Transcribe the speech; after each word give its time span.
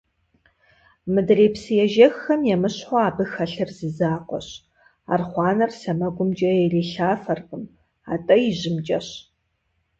Мыдрей 1.13 1.49
псы 1.53 1.73
ежэххэм 1.85 2.41
емыщхьу 2.53 2.97
абы 3.07 3.23
хэлъыр 3.31 3.69
зы 3.77 3.89
закъуэщ– 3.97 4.47
архъуанэр 5.13 5.71
сэмэгумкӏэ 5.79 6.51
ирилъафэркъым, 6.63 7.63
атӏэ 8.13 8.35
ижьымкӏэщ! 8.49 9.07